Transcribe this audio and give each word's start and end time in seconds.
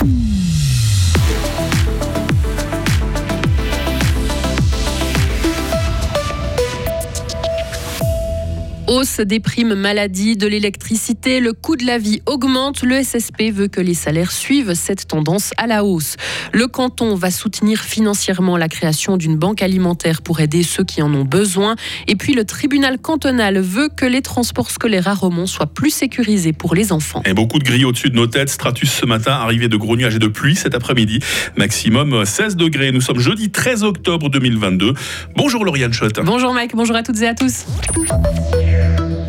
Hum. 0.00 0.47
Hausse 8.98 9.20
des 9.20 9.38
primes 9.38 9.74
maladie, 9.74 10.36
de 10.36 10.48
l'électricité, 10.48 11.38
le 11.38 11.52
coût 11.52 11.76
de 11.76 11.86
la 11.86 11.98
vie 11.98 12.20
augmente. 12.26 12.82
Le 12.82 13.00
SSP 13.00 13.52
veut 13.52 13.68
que 13.68 13.80
les 13.80 13.94
salaires 13.94 14.32
suivent 14.32 14.74
cette 14.74 15.06
tendance 15.06 15.52
à 15.56 15.68
la 15.68 15.84
hausse. 15.84 16.16
Le 16.52 16.66
canton 16.66 17.14
va 17.14 17.30
soutenir 17.30 17.82
financièrement 17.82 18.56
la 18.56 18.66
création 18.66 19.16
d'une 19.16 19.36
banque 19.36 19.62
alimentaire 19.62 20.20
pour 20.20 20.40
aider 20.40 20.64
ceux 20.64 20.82
qui 20.82 21.00
en 21.00 21.14
ont 21.14 21.22
besoin. 21.22 21.76
Et 22.08 22.16
puis 22.16 22.34
le 22.34 22.44
tribunal 22.44 22.98
cantonal 22.98 23.60
veut 23.60 23.88
que 23.88 24.04
les 24.04 24.20
transports 24.20 24.72
scolaires 24.72 25.06
à 25.06 25.14
Romont 25.14 25.46
soient 25.46 25.72
plus 25.72 25.90
sécurisés 25.90 26.52
pour 26.52 26.74
les 26.74 26.90
enfants. 26.90 27.22
Et 27.24 27.34
beaucoup 27.34 27.60
de 27.60 27.64
grilles 27.64 27.84
au-dessus 27.84 28.10
de 28.10 28.16
nos 28.16 28.26
têtes. 28.26 28.48
Stratus 28.48 28.90
ce 28.90 29.06
matin, 29.06 29.30
arrivé 29.30 29.68
de 29.68 29.76
gros 29.76 29.96
nuages 29.96 30.16
et 30.16 30.18
de 30.18 30.26
pluie 30.26 30.56
cet 30.56 30.74
après-midi. 30.74 31.20
Maximum 31.56 32.24
16 32.24 32.56
degrés. 32.56 32.90
Nous 32.90 33.00
sommes 33.00 33.20
jeudi 33.20 33.50
13 33.50 33.84
octobre 33.84 34.28
2022. 34.28 34.94
Bonjour 35.36 35.64
Lauriane 35.64 35.92
Schott. 35.92 36.18
Bonjour 36.24 36.52
Mike, 36.52 36.74
bonjour 36.74 36.96
à 36.96 37.04
toutes 37.04 37.22
et 37.22 37.28
à 37.28 37.34
tous. 37.34 37.64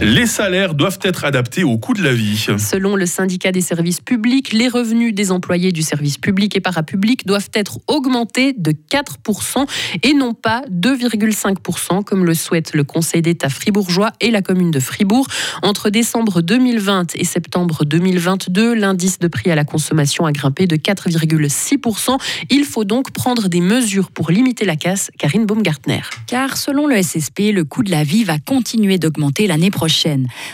Les 0.01 0.27
salaires 0.27 0.75
doivent 0.75 0.99
être 1.01 1.25
adaptés 1.25 1.65
au 1.65 1.77
coût 1.77 1.93
de 1.93 2.01
la 2.01 2.13
vie. 2.13 2.47
Selon 2.57 2.95
le 2.95 3.05
syndicat 3.05 3.51
des 3.51 3.59
services 3.59 3.99
publics, 3.99 4.53
les 4.53 4.69
revenus 4.69 5.13
des 5.13 5.29
employés 5.29 5.73
du 5.73 5.81
service 5.81 6.17
public 6.17 6.55
et 6.55 6.61
parapublic 6.61 7.27
doivent 7.27 7.49
être 7.53 7.79
augmentés 7.87 8.53
de 8.53 8.71
4% 8.71 9.67
et 10.03 10.13
non 10.13 10.33
pas 10.33 10.61
2,5% 10.71 12.05
comme 12.05 12.23
le 12.23 12.33
souhaite 12.33 12.73
le 12.73 12.85
Conseil 12.85 13.21
d'État 13.21 13.49
fribourgeois 13.49 14.11
et 14.21 14.31
la 14.31 14.41
commune 14.41 14.71
de 14.71 14.79
Fribourg. 14.79 15.27
Entre 15.63 15.89
décembre 15.89 16.41
2020 16.41 17.17
et 17.17 17.25
septembre 17.25 17.83
2022, 17.83 18.75
l'indice 18.75 19.19
de 19.19 19.27
prix 19.27 19.51
à 19.51 19.55
la 19.55 19.65
consommation 19.65 20.25
a 20.25 20.31
grimpé 20.31 20.65
de 20.65 20.77
4,6%. 20.77 22.17
Il 22.49 22.63
faut 22.63 22.85
donc 22.85 23.11
prendre 23.11 23.49
des 23.49 23.61
mesures 23.61 24.11
pour 24.11 24.31
limiter 24.31 24.63
la 24.63 24.77
casse, 24.77 25.11
Karine 25.17 25.45
Baumgartner. 25.45 26.03
Car 26.25 26.55
selon 26.55 26.87
le 26.87 27.03
SSP, 27.03 27.51
le 27.53 27.65
coût 27.65 27.83
de 27.83 27.91
la 27.91 28.05
vie 28.05 28.23
va 28.23 28.39
continuer 28.39 28.97
d'augmenter 28.97 29.47
l'année 29.47 29.71
prochaine. 29.71 29.88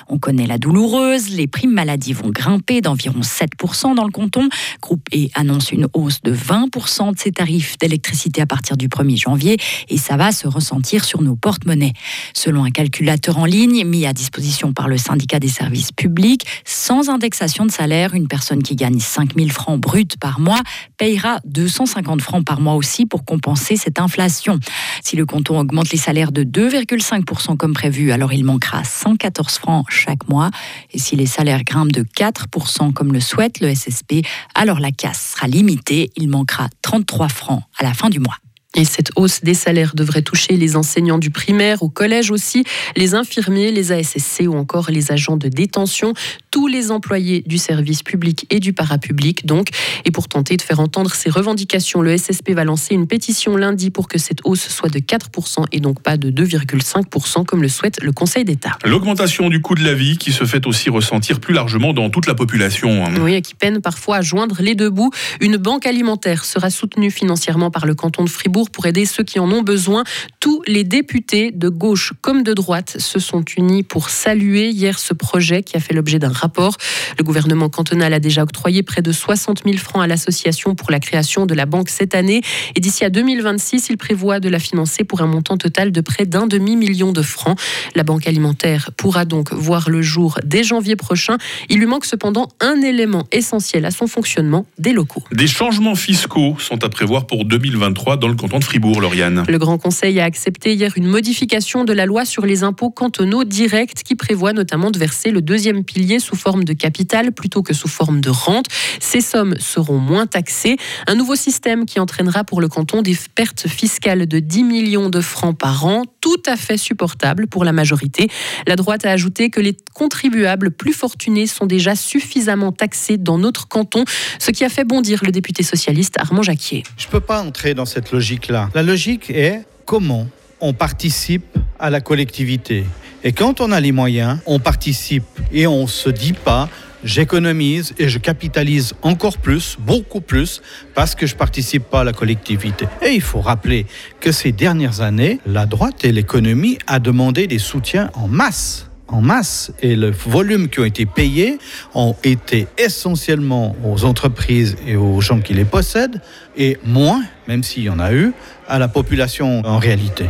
On 0.07 0.17
connaît 0.17 0.47
la 0.47 0.57
douloureuse, 0.57 1.29
les 1.29 1.47
primes 1.47 1.73
maladie 1.73 2.13
vont 2.13 2.29
grimper 2.29 2.81
d'environ 2.81 3.19
7% 3.21 3.95
dans 3.95 4.05
le 4.05 4.11
canton. 4.11 4.47
Groupe 4.81 5.07
E 5.13 5.27
annonce 5.33 5.71
une 5.71 5.87
hausse 5.93 6.21
de 6.21 6.33
20% 6.33 7.13
de 7.13 7.19
ses 7.19 7.31
tarifs 7.31 7.77
d'électricité 7.77 8.41
à 8.41 8.45
partir 8.45 8.77
du 8.77 8.87
1er 8.87 9.17
janvier 9.17 9.57
et 9.89 9.97
ça 9.97 10.15
va 10.17 10.31
se 10.31 10.47
ressentir 10.47 11.03
sur 11.03 11.21
nos 11.21 11.35
porte-monnaies. 11.35 11.93
Selon 12.33 12.63
un 12.63 12.71
calculateur 12.71 13.37
en 13.37 13.45
ligne 13.45 13.83
mis 13.85 14.05
à 14.05 14.13
disposition 14.13 14.73
par 14.73 14.87
le 14.87 14.97
syndicat 14.97 15.39
des 15.39 15.49
services 15.49 15.91
publics, 15.91 16.45
sans 16.63 17.09
indexation 17.09 17.65
de 17.65 17.71
salaire, 17.71 18.13
une 18.13 18.27
personne 18.27 18.63
qui 18.63 18.75
gagne 18.75 18.99
5000 18.99 19.51
francs 19.51 19.79
bruts 19.79 20.05
par 20.19 20.39
mois 20.39 20.61
payera 20.97 21.39
250 21.45 22.21
francs 22.21 22.45
par 22.45 22.61
mois 22.61 22.75
aussi 22.75 23.05
pour 23.05 23.25
compenser 23.25 23.75
cette 23.75 23.99
inflation. 23.99 24.59
Si 25.03 25.15
le 25.15 25.25
canton 25.25 25.59
augmente 25.59 25.91
les 25.91 25.97
salaires 25.97 26.31
de 26.31 26.43
2,5% 26.43 27.57
comme 27.57 27.73
prévu, 27.73 28.11
alors 28.11 28.31
il 28.31 28.45
manquera 28.45 28.83
140 28.83 29.24
14 29.25 29.57
francs 29.57 29.85
chaque 29.89 30.29
mois. 30.29 30.51
Et 30.91 30.99
si 30.99 31.15
les 31.15 31.25
salaires 31.25 31.63
grimpent 31.63 31.91
de 31.91 32.03
4% 32.03 32.93
comme 32.93 33.11
le 33.11 33.19
souhaite 33.19 33.59
le 33.59 33.73
SSP, 33.73 34.23
alors 34.53 34.79
la 34.79 34.91
casse 34.91 35.33
sera 35.33 35.47
limitée. 35.47 36.11
Il 36.15 36.29
manquera 36.29 36.69
33 36.83 37.29
francs 37.29 37.63
à 37.79 37.83
la 37.83 37.95
fin 37.95 38.09
du 38.09 38.19
mois. 38.19 38.35
Et 38.75 38.83
cette 38.83 39.11
hausse 39.15 39.41
des 39.41 39.53
salaires 39.53 39.95
devrait 39.95 40.21
toucher 40.21 40.57
les 40.57 40.75
enseignants 40.75 41.17
du 41.17 41.29
primaire, 41.29 41.81
au 41.81 41.89
collège 41.89 42.29
aussi, 42.29 42.65
les 42.95 43.15
infirmiers, 43.15 43.71
les 43.71 43.91
ASSC 43.91 44.43
ou 44.47 44.53
encore 44.53 44.91
les 44.91 45.11
agents 45.11 45.37
de 45.37 45.47
détention, 45.47 46.13
tous 46.51 46.67
les 46.67 46.91
employés 46.91 47.41
du 47.45 47.57
service 47.57 48.03
public 48.03 48.45
et 48.49 48.59
du 48.59 48.73
parapublic 48.73 49.45
donc. 49.45 49.69
Et 50.03 50.11
pour 50.11 50.27
tenter 50.27 50.57
de 50.57 50.61
faire 50.61 50.79
entendre 50.79 51.13
ces 51.13 51.29
revendications, 51.29 52.01
le 52.01 52.17
SSP 52.17 52.51
va 52.51 52.65
lancer 52.65 52.93
une 52.93 53.07
pétition 53.07 53.55
lundi 53.55 53.91
pour 53.91 54.07
que 54.07 54.17
cette 54.17 54.39
hausse 54.43 54.67
soit 54.67 54.89
de 54.89 54.99
4% 54.99 55.65
et 55.71 55.79
donc 55.79 56.01
pas 56.01 56.17
de 56.17 56.29
2,5% 56.29 57.45
comme 57.45 57.61
le 57.61 57.69
souhaite 57.69 58.01
le 58.03 58.11
Conseil 58.11 58.43
d'État. 58.43 58.77
L'augmentation 58.83 59.49
du 59.49 59.61
coût 59.61 59.75
de 59.75 59.83
la 59.83 59.93
vie 59.93 60.17
qui 60.17 60.33
se 60.33 60.43
fait 60.43 60.67
aussi 60.67 60.89
ressentir 60.89 61.39
plus 61.39 61.53
largement 61.53 61.93
dans 61.93 62.09
toute 62.09 62.27
la 62.27 62.35
population. 62.35 63.05
Oui, 63.21 63.35
et 63.35 63.41
qui 63.41 63.55
peine 63.55 63.81
parfois 63.81 64.17
à 64.17 64.21
joindre 64.21 64.57
les 64.59 64.75
deux 64.75 64.89
bouts. 64.89 65.11
Une 65.39 65.57
banque 65.57 65.85
alimentaire 65.85 66.43
sera 66.45 66.69
soutenue 66.69 67.11
financièrement 67.11 67.71
par 67.71 67.85
le 67.85 67.95
canton 67.95 68.23
de 68.23 68.29
Fribourg 68.29 68.64
pour 68.69 68.85
aider 68.85 69.05
ceux 69.05 69.23
qui 69.23 69.39
en 69.39 69.51
ont 69.51 69.61
besoin. 69.61 70.03
Tous 70.39 70.61
les 70.67 70.83
députés 70.83 71.51
de 71.51 71.69
gauche 71.69 72.13
comme 72.21 72.43
de 72.43 72.53
droite 72.53 72.97
se 72.99 73.19
sont 73.19 73.43
unis 73.57 73.83
pour 73.83 74.09
saluer 74.09 74.69
hier 74.69 74.99
ce 74.99 75.13
projet 75.13 75.63
qui 75.63 75.77
a 75.77 75.79
fait 75.79 75.93
l'objet 75.93 76.19
d'un 76.19 76.31
rapport. 76.31 76.77
Le 77.17 77.23
gouvernement 77.23 77.69
cantonal 77.69 78.13
a 78.13 78.19
déjà 78.19 78.43
octroyé 78.43 78.83
près 78.83 79.01
de 79.01 79.11
60 79.11 79.63
000 79.65 79.77
francs 79.77 80.03
à 80.03 80.07
l'association 80.07 80.75
pour 80.75 80.91
la 80.91 80.99
création 80.99 81.45
de 81.45 81.53
la 81.53 81.65
banque 81.65 81.89
cette 81.89 82.15
année. 82.15 82.41
Et 82.75 82.79
d'ici 82.79 83.05
à 83.05 83.09
2026, 83.09 83.87
il 83.89 83.97
prévoit 83.97 84.39
de 84.39 84.49
la 84.49 84.59
financer 84.59 85.03
pour 85.03 85.21
un 85.21 85.27
montant 85.27 85.57
total 85.57 85.91
de 85.91 86.01
près 86.01 86.25
d'un 86.25 86.47
demi-million 86.47 87.11
de 87.11 87.21
francs. 87.21 87.59
La 87.95 88.03
banque 88.03 88.27
alimentaire 88.27 88.91
pourra 88.97 89.25
donc 89.25 89.53
voir 89.53 89.89
le 89.89 90.01
jour 90.01 90.39
dès 90.43 90.63
janvier 90.63 90.95
prochain. 90.95 91.37
Il 91.69 91.79
lui 91.79 91.85
manque 91.85 92.05
cependant 92.05 92.49
un 92.59 92.81
élément 92.81 93.25
essentiel 93.31 93.85
à 93.85 93.91
son 93.91 94.07
fonctionnement, 94.07 94.65
des 94.77 94.93
locaux. 94.93 95.23
Des 95.31 95.47
changements 95.47 95.95
fiscaux 95.95 96.55
sont 96.59 96.83
à 96.83 96.89
prévoir 96.89 97.27
pour 97.27 97.45
2023 97.45 98.17
dans 98.17 98.27
le 98.27 98.35
canton 98.35 98.54
de 98.59 98.63
Fribourg, 98.63 99.01
Lauriane. 99.01 99.43
Le 99.47 99.57
Grand 99.57 99.77
Conseil 99.77 100.19
a 100.19 100.23
accepté 100.23 100.73
hier 100.73 100.91
une 100.95 101.07
modification 101.07 101.83
de 101.83 101.93
la 101.93 102.05
loi 102.05 102.25
sur 102.25 102.45
les 102.45 102.63
impôts 102.63 102.89
cantonaux 102.89 103.43
directs 103.43 104.03
qui 104.03 104.15
prévoit 104.15 104.53
notamment 104.53 104.91
de 104.91 104.99
verser 104.99 105.31
le 105.31 105.41
deuxième 105.41 105.83
pilier 105.83 106.19
sous 106.19 106.35
forme 106.35 106.63
de 106.63 106.73
capital 106.73 107.31
plutôt 107.31 107.63
que 107.63 107.73
sous 107.73 107.87
forme 107.87 108.21
de 108.21 108.29
rente. 108.29 108.67
Ces 108.99 109.21
sommes 109.21 109.55
seront 109.59 109.97
moins 109.97 110.27
taxées. 110.27 110.77
Un 111.07 111.15
nouveau 111.15 111.35
système 111.35 111.85
qui 111.85 111.99
entraînera 111.99 112.43
pour 112.43 112.61
le 112.61 112.67
canton 112.67 113.01
des 113.01 113.17
pertes 113.35 113.67
fiscales 113.67 114.27
de 114.27 114.39
10 114.39 114.63
millions 114.63 115.09
de 115.09 115.21
francs 115.21 115.57
par 115.57 115.85
an, 115.85 116.03
tout 116.21 116.41
à 116.45 116.55
fait 116.55 116.77
supportable 116.77 117.47
pour 117.47 117.65
la 117.65 117.71
majorité. 117.71 118.27
La 118.67 118.75
droite 118.75 119.05
a 119.05 119.11
ajouté 119.11 119.49
que 119.49 119.59
les 119.59 119.75
contribuables 119.93 120.71
plus 120.71 120.93
fortunés 120.93 121.47
sont 121.47 121.65
déjà 121.65 121.95
suffisamment 121.95 122.71
taxés 122.71 123.17
dans 123.17 123.37
notre 123.37 123.67
canton, 123.67 124.03
ce 124.39 124.51
qui 124.51 124.63
a 124.63 124.69
fait 124.69 124.83
bondir 124.83 125.23
le 125.23 125.31
député 125.31 125.63
socialiste 125.63 126.15
Armand 126.19 126.43
Jacquier. 126.43 126.83
Je 126.97 127.07
ne 127.07 127.11
peux 127.11 127.19
pas 127.19 127.41
entrer 127.41 127.73
dans 127.73 127.85
cette 127.85 128.11
logique 128.11 128.44
la 128.49 128.83
logique 128.83 129.29
est 129.29 129.61
comment 129.85 130.27
on 130.61 130.73
participe 130.73 131.57
à 131.79 131.89
la 131.89 132.01
collectivité. 132.01 132.85
Et 133.23 133.33
quand 133.33 133.61
on 133.61 133.71
a 133.71 133.79
les 133.79 133.91
moyens, 133.91 134.39
on 134.45 134.59
participe 134.59 135.23
et 135.51 135.67
on 135.67 135.83
ne 135.83 135.87
se 135.87 136.09
dit 136.09 136.33
pas 136.33 136.69
j'économise 137.03 137.93
et 137.99 138.09
je 138.09 138.17
capitalise 138.17 138.93
encore 139.03 139.37
plus, 139.37 139.77
beaucoup 139.79 140.21
plus, 140.21 140.61
parce 140.95 141.15
que 141.15 141.27
je 141.27 141.35
participe 141.35 141.83
pas 141.83 142.01
à 142.01 142.03
la 142.03 142.13
collectivité. 142.13 142.87
Et 143.01 143.11
il 143.11 143.21
faut 143.21 143.41
rappeler 143.41 143.85
que 144.19 144.31
ces 144.31 144.51
dernières 144.51 145.01
années, 145.01 145.39
la 145.45 145.67
droite 145.67 146.03
et 146.03 146.11
l'économie 146.11 146.79
a 146.87 146.99
demandé 146.99 147.47
des 147.47 147.59
soutiens 147.59 148.09
en 148.15 148.27
masse 148.27 148.89
en 149.07 149.21
masse 149.21 149.71
et 149.81 149.95
le 149.95 150.11
volume 150.11 150.69
qui 150.69 150.79
ont 150.79 150.85
été 150.85 151.05
payés 151.05 151.59
ont 151.93 152.15
été 152.23 152.67
essentiellement 152.77 153.75
aux 153.85 154.05
entreprises 154.05 154.75
et 154.87 154.95
aux 154.95 155.21
gens 155.21 155.41
qui 155.41 155.53
les 155.53 155.65
possèdent 155.65 156.21
et 156.57 156.77
moins, 156.83 157.23
même 157.47 157.63
s'il 157.63 157.83
y 157.83 157.89
en 157.89 157.99
a 157.99 158.13
eu, 158.13 158.33
à 158.67 158.79
la 158.79 158.87
population 158.87 159.61
en 159.65 159.77
réalité. 159.77 160.25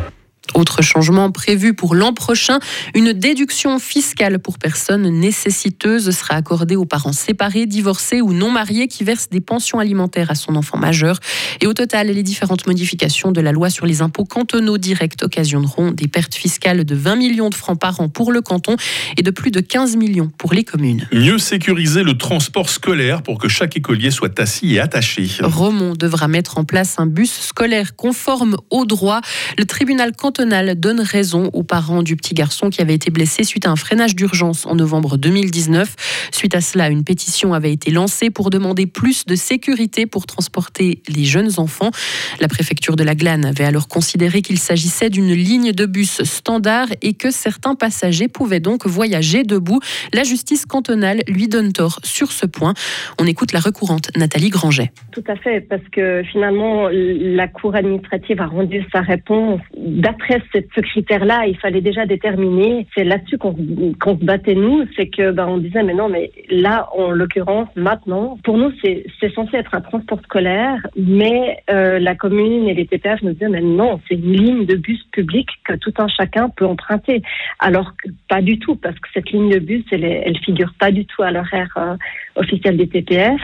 Autre 0.53 0.81
changement 0.81 1.31
prévu 1.31 1.73
pour 1.73 1.95
l'an 1.95 2.13
prochain, 2.13 2.59
une 2.93 3.13
déduction 3.13 3.79
fiscale 3.79 4.39
pour 4.39 4.57
personnes 4.57 5.09
nécessiteuses 5.09 6.11
sera 6.11 6.35
accordée 6.35 6.75
aux 6.75 6.85
parents 6.85 7.13
séparés, 7.13 7.65
divorcés 7.65 8.21
ou 8.21 8.31
non 8.31 8.51
mariés 8.51 8.87
qui 8.87 9.03
versent 9.03 9.29
des 9.29 9.41
pensions 9.41 9.79
alimentaires 9.79 10.31
à 10.31 10.35
son 10.35 10.55
enfant 10.55 10.77
majeur. 10.77 11.19
Et 11.61 11.67
au 11.67 11.73
total, 11.73 12.07
les 12.07 12.23
différentes 12.23 12.67
modifications 12.67 13.31
de 13.31 13.41
la 13.41 13.51
loi 13.51 13.69
sur 13.69 13.85
les 13.85 14.01
impôts 14.01 14.23
cantonaux 14.23 14.77
directs 14.77 15.21
occasionneront 15.23 15.91
des 15.91 16.07
pertes 16.07 16.35
fiscales 16.35 16.85
de 16.85 16.95
20 16.95 17.15
millions 17.15 17.49
de 17.49 17.55
francs 17.55 17.79
par 17.79 17.99
an 17.99 18.07
pour 18.07 18.31
le 18.31 18.41
canton 18.41 18.75
et 19.17 19.23
de 19.23 19.31
plus 19.31 19.51
de 19.51 19.59
15 19.59 19.97
millions 19.97 20.31
pour 20.37 20.53
les 20.53 20.63
communes. 20.63 21.07
Mieux 21.11 21.37
sécuriser 21.37 22.03
le 22.03 22.17
transport 22.17 22.69
scolaire 22.69 23.23
pour 23.23 23.39
que 23.39 23.49
chaque 23.49 23.75
écolier 23.75 24.11
soit 24.11 24.39
assis 24.39 24.75
et 24.75 24.79
attaché. 24.79 25.27
Romont 25.41 25.93
devra 25.93 26.27
mettre 26.27 26.57
en 26.57 26.63
place 26.63 26.95
un 26.97 27.07
bus 27.07 27.31
scolaire 27.31 27.95
conforme 27.95 28.57
aux 28.69 28.85
droits. 28.85 29.21
Le 29.57 29.65
tribunal 29.65 30.11
cantonal 30.15 30.34
donne 30.75 31.01
raison 31.01 31.49
aux 31.53 31.63
parents 31.63 32.03
du 32.03 32.15
petit 32.15 32.33
garçon 32.33 32.69
qui 32.69 32.81
avait 32.81 32.93
été 32.93 33.11
blessé 33.11 33.43
suite 33.43 33.65
à 33.65 33.71
un 33.71 33.75
freinage 33.75 34.15
d'urgence 34.15 34.65
en 34.65 34.75
novembre 34.75 35.17
2019. 35.17 35.95
Suite 36.31 36.55
à 36.55 36.61
cela, 36.61 36.89
une 36.89 37.03
pétition 37.03 37.53
avait 37.53 37.71
été 37.71 37.91
lancée 37.91 38.29
pour 38.29 38.49
demander 38.49 38.85
plus 38.85 39.25
de 39.25 39.35
sécurité 39.35 40.05
pour 40.05 40.25
transporter 40.25 41.01
les 41.07 41.25
jeunes 41.25 41.51
enfants. 41.57 41.91
La 42.39 42.47
préfecture 42.47 42.95
de 42.95 43.03
la 43.03 43.15
Glane 43.15 43.45
avait 43.45 43.63
alors 43.63 43.87
considéré 43.87 44.41
qu'il 44.41 44.59
s'agissait 44.59 45.09
d'une 45.09 45.33
ligne 45.33 45.71
de 45.71 45.85
bus 45.85 46.23
standard 46.23 46.87
et 47.01 47.13
que 47.13 47.31
certains 47.31 47.75
passagers 47.75 48.27
pouvaient 48.27 48.59
donc 48.59 48.85
voyager 48.85 49.43
debout. 49.43 49.79
La 50.13 50.23
justice 50.23 50.65
cantonale 50.65 51.21
lui 51.27 51.47
donne 51.47 51.71
tort 51.73 51.99
sur 52.03 52.31
ce 52.31 52.45
point. 52.45 52.73
On 53.19 53.25
écoute 53.25 53.51
la 53.51 53.59
recourante 53.59 54.11
Nathalie 54.15 54.49
Granget. 54.49 54.91
Tout 55.11 55.23
à 55.27 55.35
fait, 55.35 55.61
parce 55.61 55.87
que 55.91 56.23
finalement, 56.31 56.89
la 56.91 57.47
Cour 57.47 57.75
administrative 57.75 58.41
a 58.41 58.47
rendu 58.47 58.83
sa 58.91 59.01
réponse 59.01 59.61
d'après 59.77 60.24
après, 60.25 60.41
ce 60.53 60.81
critère-là, 60.81 61.45
il 61.47 61.57
fallait 61.57 61.81
déjà 61.81 62.05
déterminer. 62.05 62.87
C'est 62.95 63.03
là-dessus 63.03 63.37
qu'on 63.37 63.55
se 63.55 64.25
battait 64.25 64.55
nous, 64.55 64.85
c'est 64.95 65.07
que 65.07 65.31
ben, 65.31 65.47
on 65.47 65.57
disait 65.57 65.83
mais 65.83 65.93
non, 65.93 66.09
mais 66.09 66.31
là, 66.49 66.89
en 66.97 67.11
l'occurrence, 67.11 67.67
maintenant, 67.75 68.37
pour 68.43 68.57
nous, 68.57 68.71
c'est 68.81 69.05
censé 69.35 69.57
être 69.57 69.75
un 69.75 69.81
transport 69.81 70.19
scolaire, 70.23 70.85
mais 70.97 71.57
euh, 71.69 71.99
la 71.99 72.15
commune 72.15 72.67
et 72.67 72.73
les 72.73 72.87
TPF 72.87 73.21
nous 73.21 73.33
disaient 73.33 73.49
mais 73.49 73.61
non, 73.61 74.01
c'est 74.07 74.15
une 74.15 74.33
ligne 74.33 74.65
de 74.65 74.75
bus 74.75 75.03
public 75.11 75.47
que 75.63 75.73
tout 75.73 75.93
un 75.97 76.07
chacun 76.07 76.49
peut 76.49 76.65
emprunter. 76.65 77.21
Alors 77.59 77.91
pas 78.27 78.41
du 78.41 78.57
tout, 78.57 78.75
parce 78.75 78.97
que 78.97 79.07
cette 79.13 79.29
ligne 79.31 79.51
de 79.51 79.59
bus, 79.59 79.85
elle, 79.91 80.05
elle 80.05 80.37
figure 80.39 80.73
pas 80.79 80.91
du 80.91 81.05
tout 81.05 81.21
à 81.21 81.31
l'horaire 81.31 81.69
euh, 81.77 81.95
officiel 82.35 82.77
des 82.77 82.87
TPF 82.87 83.41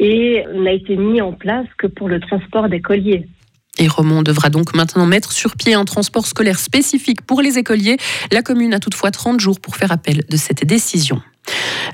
et 0.00 0.44
n'a 0.52 0.72
été 0.72 0.96
mis 0.96 1.20
en 1.20 1.32
place 1.32 1.66
que 1.78 1.86
pour 1.86 2.08
le 2.08 2.20
transport 2.20 2.68
des 2.68 2.80
colliers. 2.80 3.26
Et 3.78 3.88
Romont 3.88 4.22
devra 4.22 4.48
donc 4.48 4.74
maintenant 4.74 5.06
mettre 5.06 5.32
sur 5.32 5.56
pied 5.56 5.74
un 5.74 5.84
transport 5.84 6.26
scolaire 6.26 6.58
spécifique 6.58 7.22
pour 7.22 7.42
les 7.42 7.58
écoliers. 7.58 7.96
La 8.32 8.42
commune 8.42 8.74
a 8.74 8.78
toutefois 8.78 9.10
30 9.10 9.40
jours 9.40 9.60
pour 9.60 9.76
faire 9.76 9.92
appel 9.92 10.24
de 10.28 10.36
cette 10.36 10.64
décision. 10.64 11.20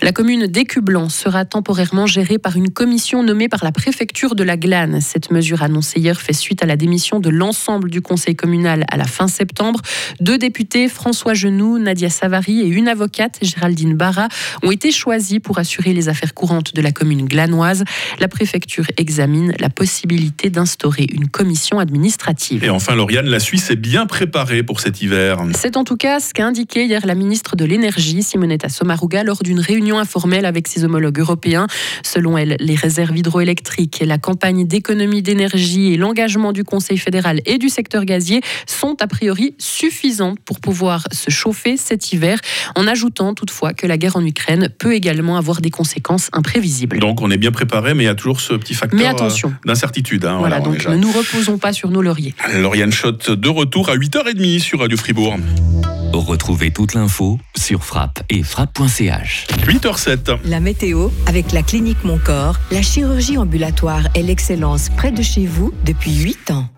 La 0.01 0.11
commune 0.11 0.47
d'Écublanc 0.47 1.09
sera 1.09 1.45
temporairement 1.45 2.07
gérée 2.07 2.39
par 2.39 2.57
une 2.57 2.71
commission 2.71 3.23
nommée 3.23 3.49
par 3.49 3.63
la 3.63 3.71
préfecture 3.71 4.35
de 4.35 4.43
la 4.43 4.57
Glane. 4.57 5.01
Cette 5.01 5.31
mesure 5.31 5.63
annoncée 5.63 6.01
hier 6.01 6.21
fait 6.21 6.33
suite 6.33 6.63
à 6.63 6.67
la 6.67 6.77
démission 6.77 7.21
de 7.21 7.31
l'ensemble 7.31 7.89
du 7.91 8.01
conseil 8.01 8.35
communal 8.35 8.85
à 8.91 8.97
la 8.97 9.05
fin 9.05 9.29
septembre. 9.29 9.81
Deux 10.21 10.39
députés, 10.39 10.89
François 10.89 11.35
Genoux, 11.35 11.79
Nadia 11.79 12.11
Savary 12.11 12.63
et 12.63 12.67
une 12.67 12.89
avocate, 12.89 13.39
Géraldine 13.43 13.95
Barra, 13.95 14.29
ont 14.63 14.71
été 14.71 14.91
choisis 14.91 15.39
pour 15.39 15.59
assurer 15.59 15.93
les 15.93 16.09
affaires 16.09 16.35
courantes 16.35 16.75
de 16.75 16.83
la 16.83 16.91
commune 16.91 17.27
glanoise. 17.27 17.85
La 18.19 18.29
préfecture 18.29 18.87
examine 18.97 19.55
la 19.61 19.71
possibilité 19.71 20.51
d'instaurer 20.51 21.07
une 21.13 21.29
commission 21.29 21.79
administrative. 21.79 22.65
Et 22.65 22.71
enfin, 22.71 22.95
Lauriane, 22.95 23.27
la 23.27 23.41
Suisse 23.41 23.71
est 23.71 23.77
bien 23.77 24.07
préparée 24.07 24.63
pour 24.63 24.81
cet 24.81 25.01
hiver. 25.03 25.39
C'est 25.55 25.77
en 25.77 25.85
tout 25.85 25.97
cas 25.97 26.19
ce 26.19 26.35
qu'a 26.35 26.47
indiqué 26.47 26.87
hier 26.87 27.07
la 27.07 27.15
ministre 27.15 27.55
de 27.55 27.65
l'Énergie, 27.65 28.23
Simonetta 28.23 28.69
Sommaruga, 28.69 29.23
lors 29.23 29.42
d'une 29.43 29.61
réunion 29.61 29.99
informelle 29.99 30.45
avec 30.45 30.69
ses 30.69 30.85
homologues 30.85 31.19
européens. 31.19 31.67
Selon 32.03 32.39
elle, 32.39 32.57
les 32.61 32.75
réserves 32.75 33.17
hydroélectriques, 33.17 34.03
la 34.05 34.19
campagne 34.19 34.67
d'économie 34.67 35.23
d'énergie 35.23 35.93
et 35.93 35.97
l'engagement 35.97 36.53
du 36.53 36.65
Conseil 36.65 36.99
fédéral 36.99 37.41
et 37.47 37.59
du 37.59 37.69
secteur 37.69 38.05
gazier 38.05 38.41
sont 38.67 38.97
a 39.01 39.07
priori 39.07 39.55
suffisantes 39.59 40.39
pour 40.45 40.61
pouvoir 40.61 41.05
se 41.13 41.31
chauffer 41.31 41.77
cet 41.77 42.13
hiver, 42.13 42.39
en 42.75 42.87
ajoutant 42.87 43.35
toutefois 43.35 43.73
que 43.73 43.87
la 43.87 43.97
guerre 43.97 44.17
en 44.17 44.25
Ukraine 44.25 44.69
peut 44.79 44.95
également 44.95 45.37
avoir 45.37 45.61
des 45.61 45.71
conséquences 45.71 46.29
imprévisibles. 46.33 46.99
Donc 46.99 47.21
on 47.21 47.31
est 47.31 47.39
bien 47.39 47.53
préparé, 47.53 47.95
mais 47.95 48.05
il 48.05 48.07
y 48.07 48.11
a 48.11 48.15
toujours 48.15 48.41
ce 48.41 48.55
petit 48.55 48.75
facteur 48.75 49.23
euh, 49.23 49.49
d'incertitude. 49.65 50.25
Hein, 50.25 50.39
voilà, 50.39 50.61
donc 50.61 50.87
ne 50.87 50.97
nous 50.97 51.13
reposons 51.13 51.59
pas 51.59 51.73
sur 51.73 51.91
nos 51.91 52.03
lauriers. 52.03 52.35
Lauriane 52.55 52.93
Schott 52.93 53.31
de 53.31 53.49
retour 53.49 53.89
à 53.89 53.97
8h30 53.97 54.59
sur 54.61 54.81
Radio 54.81 54.97
Fribourg. 54.97 55.37
Retrouvez 56.15 56.71
toute 56.71 56.93
l'info 56.93 57.39
sur 57.57 57.85
frappe 57.85 58.23
et 58.29 58.43
frappe.ch. 58.43 59.47
8h07. 59.67 60.41
La 60.45 60.61
météo 60.61 61.09
avec 61.27 61.53
la 61.53 61.63
clinique 61.63 62.05
Mon 62.05 62.19
Corps, 62.19 62.57
la 62.71 62.83
chirurgie 62.83 63.39
ambulatoire 63.39 64.03
et 64.15 64.23
l'excellence 64.23 64.91
près 64.91 65.11
de 65.11 65.23
chez 65.23 65.47
vous 65.47 65.73
depuis 65.87 66.15
8 66.15 66.51
ans. 66.51 66.69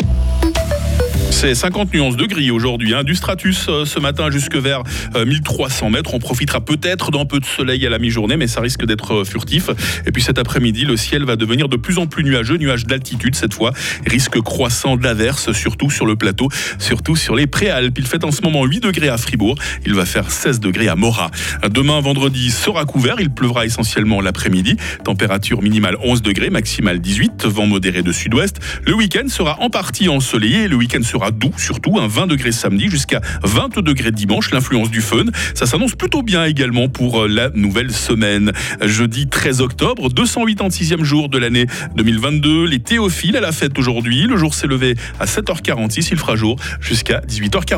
C'est 1.35 1.57
50 1.57 1.93
nuances 1.93 2.17
de 2.17 2.27
gris 2.27 2.53
aujourd'hui, 2.53 2.95
hein. 2.95 3.03
du 3.03 3.17
stratus 3.17 3.67
euh, 3.69 3.85
ce 3.85 3.99
matin 3.99 4.31
jusque 4.31 4.55
vers 4.55 4.85
1300 5.17 5.87
euh, 5.87 5.91
mètres. 5.91 6.15
On 6.15 6.21
profitera 6.21 6.61
peut-être 6.61 7.11
d'un 7.11 7.25
peu 7.25 7.41
de 7.41 7.45
soleil 7.45 7.85
à 7.85 7.91
la 7.91 7.99
mi-journée, 7.99 8.37
mais 8.37 8.47
ça 8.47 8.61
risque 8.61 8.87
d'être 8.87 9.13
euh, 9.13 9.25
furtif. 9.25 9.69
Et 10.07 10.13
puis 10.13 10.23
cet 10.23 10.39
après-midi, 10.39 10.85
le 10.85 10.97
ciel 10.97 11.25
va 11.25 11.35
devenir 11.35 11.69
de 11.69 11.77
plus 11.77 11.99
en 11.99 12.07
plus 12.07 12.23
nuageux, 12.23 12.57
nuages 12.57 12.87
d'altitude 12.87 13.35
cette 13.35 13.53
fois, 13.53 13.73
risque 14.07 14.41
croissant 14.41 14.97
d'averses, 14.97 15.51
surtout 15.53 15.91
sur 15.91 16.07
le 16.07 16.15
plateau, 16.15 16.49
surtout 16.79 17.17
sur 17.17 17.35
les 17.35 17.49
préalpes. 17.49 17.99
Il 17.99 18.07
fait 18.07 18.25
en 18.25 18.31
ce 18.31 18.41
moment 18.41 18.65
8 18.65 18.81
degrés 18.81 19.09
à 19.09 19.19
Fribourg, 19.19 19.57
il 19.85 19.95
va 19.95 20.07
faire 20.07 20.31
16 20.31 20.61
degrés 20.61 20.89
à 20.89 20.95
Morat. 20.95 21.33
Demain, 21.69 22.01
vendredi, 22.01 22.53
sera 22.53 22.85
couvert, 22.85 23.17
il 23.19 23.31
pleuvra 23.31 23.67
essentiellement 23.67 24.21
l'après-midi. 24.21 24.77
Température 25.03 25.63
minimale 25.63 25.97
11 26.01 26.23
degrés, 26.23 26.49
maximale 26.49 27.01
18, 27.01 27.45
vent 27.47 27.67
modéré 27.67 28.03
de 28.03 28.13
sud-ouest. 28.13 28.61
Le 28.87 28.95
week-end 28.95 29.29
sera 29.29 29.61
en 29.61 29.69
partie 29.69 30.09
ensoleillé, 30.09 30.69
le 30.69 30.77
week-end 30.77 31.03
sera 31.03 31.24
doux, 31.31 31.53
surtout 31.57 31.99
un 31.99 32.07
20 32.07 32.27
degrés 32.27 32.53
samedi 32.53 32.89
jusqu'à 32.89 33.21
20 33.43 33.81
degrés 33.81 34.13
dimanche, 34.13 34.51
l'influence 34.51 34.91
du 34.91 35.01
fun. 35.01 35.25
Ça 35.55 35.67
s'annonce 35.67 35.95
plutôt 35.95 36.23
bien 36.23 36.45
également 36.45 36.89
pour 36.89 37.23
euh, 37.23 37.29
la 37.29 37.51
nouvelle 37.51 37.93
semaine. 37.93 38.53
Jeudi 38.81 39.27
13 39.29 39.61
octobre, 39.61 40.09
286e 40.09 41.03
jour 41.03 41.29
de 41.29 41.39
l'année 41.39 41.67
2022. 41.97 42.67
Les 42.67 42.81
théophiles 42.81 43.37
à 43.37 43.41
la 43.41 43.53
fête 43.53 43.79
aujourd'hui. 43.79 44.27
Le 44.27 44.37
jour 44.37 44.55
s'est 44.55 44.67
levé 44.67 44.95
à 45.21 45.27
7h46, 45.27 46.09
il 46.11 46.17
fera 46.17 46.37
jour 46.37 46.57
jusqu'à 46.81 47.21
18h40. 47.29 47.65